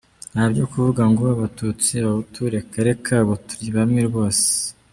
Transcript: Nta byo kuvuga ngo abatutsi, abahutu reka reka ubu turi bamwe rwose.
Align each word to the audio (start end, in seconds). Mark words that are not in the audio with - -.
Nta 0.33 0.43
byo 0.51 0.65
kuvuga 0.71 1.01
ngo 1.11 1.23
abatutsi, 1.35 1.91
abahutu 2.01 2.39
reka 2.55 2.77
reka 2.89 3.13
ubu 3.23 3.35
turi 3.47 3.67
bamwe 3.77 4.01
rwose. 4.09 4.45